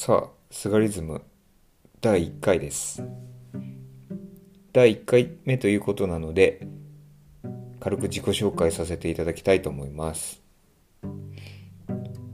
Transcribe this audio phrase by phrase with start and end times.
[0.00, 1.22] さあ、スガリズム
[2.00, 3.02] 第1回です。
[4.72, 6.68] 第1回目ということなので、
[7.80, 10.40] 軽く自己紹介させていただきたいと思います。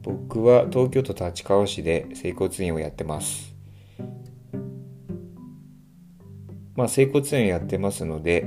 [0.02, 3.54] 僕は東京都立川市で整骨院をやってます。
[6.76, 8.44] まあ、整骨院をやってますので、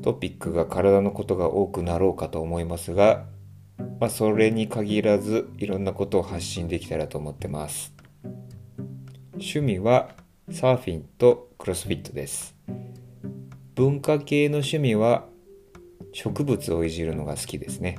[0.00, 3.26] トピックが体のことが多くなろうかと思いますが、
[4.00, 7.95] まあ、それに限らずいろんなことを発信できたらと思ってます。
[9.34, 10.10] 趣味は
[10.50, 12.54] サーフィンとクロスフィットです。
[13.74, 15.26] 文化系の趣味は
[16.12, 17.98] 植物をいじるのが好きですね。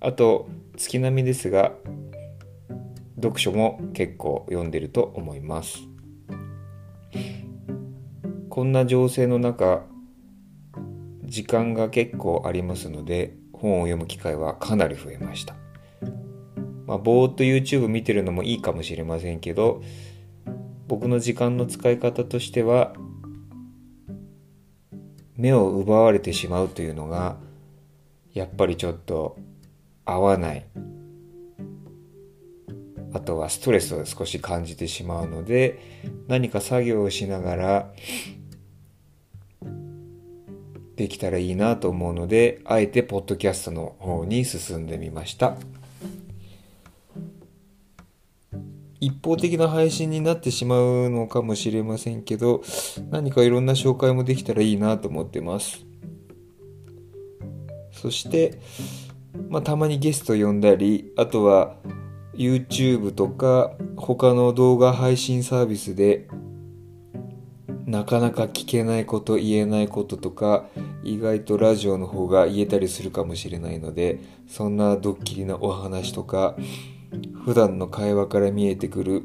[0.00, 1.72] あと月並みですが
[3.16, 5.78] 読書も結構読んでると思います。
[8.48, 9.84] こんな情勢の中
[11.24, 15.54] 時間が結構ありますので本を読む機会はかなり増えました。
[16.88, 19.82] まあ、ぼーっと YouTube 見てるのもいいかもしれませんけど
[20.88, 22.94] 僕の時間の使い方としては
[25.36, 27.36] 目を奪われてしまうというのが
[28.32, 29.36] やっぱりちょっと
[30.04, 30.64] 合わない。
[33.12, 35.78] あとはストレスを少し感じてしまうので
[36.28, 37.92] 何か作業をしながら
[40.96, 45.56] できたらいいなと思うのであえてポッドキャストの方に進んでみました。
[49.00, 52.62] 一方的な配信になってしまうのかもしれませんけど
[53.10, 55.84] 何かいろんな紹介もできたらいいなと思ってます。
[57.92, 58.60] そして、
[59.48, 61.74] まあ、たまにゲスト呼んだりあとは
[62.34, 66.28] YouTube とか他の動画配信サービスで
[67.86, 70.66] なかなか聞けないこと言えないこととか
[71.02, 76.54] 意外とラジオの方が言えたりするかもしれないのでそんなドッキリなお話とか
[77.44, 79.22] 普段の会話から見えてくる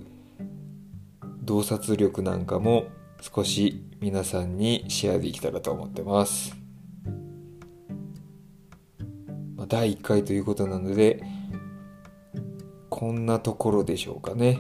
[1.44, 2.86] 洞察力なんかも
[3.22, 6.56] 少し皆さんにシェアできたらと思ってます。
[9.56, 11.24] まあ、第1回ということなので
[12.90, 14.60] こんなところでしょうかね。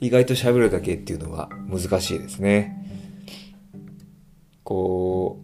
[0.00, 2.84] 意外と喋るだけっていうのは難しいですね。
[4.64, 5.40] こ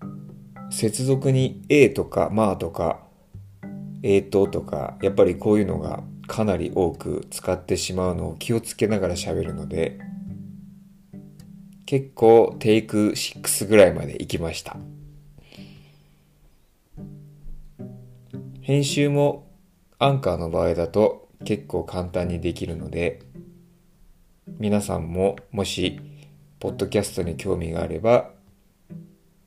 [0.00, 3.09] う接続に A とかまあとか
[4.02, 9.98] えーととかやっぱりこういうのがかなり多く使ってしまうのを気をつけながら喋るので
[11.86, 14.76] 結構テイク6ぐらいまで行きました
[18.60, 19.48] 編集も
[19.98, 23.22] アンカーの場合だと結構簡単にできるので
[24.46, 26.00] 皆さんももし
[26.60, 28.30] ポッドキャストに興味があれば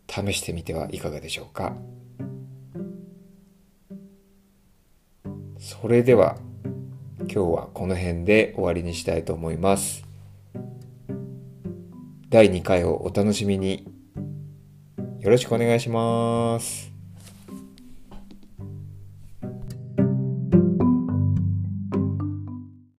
[0.09, 1.75] 試してみてはいかがでしょうか。
[5.63, 6.35] それでは
[7.19, 10.03] 今日はこの辺で終わりにしたいと思います。
[12.27, 13.87] 第2回をお楽しみに。
[15.21, 16.92] よろしくお願いします。